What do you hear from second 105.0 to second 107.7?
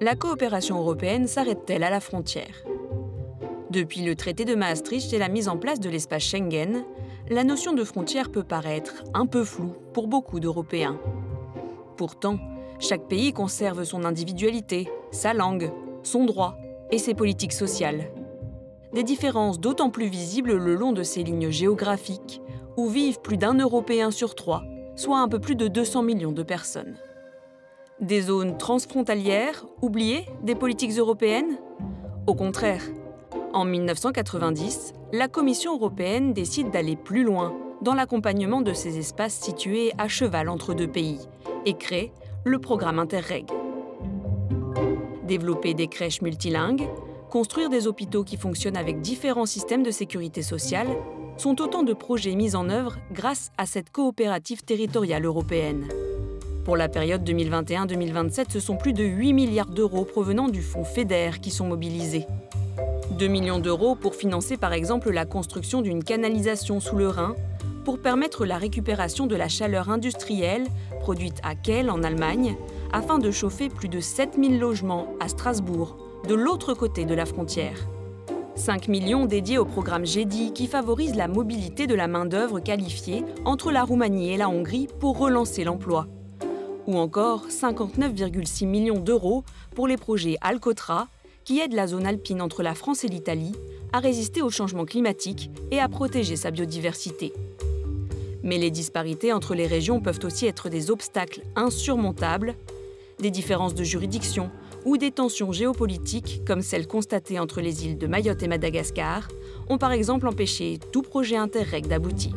tensions géopolitiques, comme celles constatées entre